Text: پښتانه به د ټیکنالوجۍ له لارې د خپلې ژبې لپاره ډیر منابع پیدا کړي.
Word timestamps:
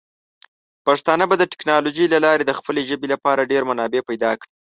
پښتانه 0.85 1.23
به 1.29 1.35
د 1.37 1.43
ټیکنالوجۍ 1.51 2.05
له 2.13 2.19
لارې 2.25 2.43
د 2.45 2.51
خپلې 2.59 2.81
ژبې 2.89 3.07
لپاره 3.13 3.49
ډیر 3.51 3.63
منابع 3.69 4.01
پیدا 4.09 4.31
کړي. 4.39 4.51